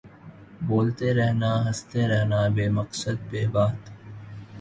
بولتے 0.67 1.07
رہنا 1.17 1.51
ہنستے 1.65 2.01
رہنا 2.11 2.39
بے 2.55 2.65
مقصد 2.77 3.17
بے 3.29 3.43
بات 3.53 3.79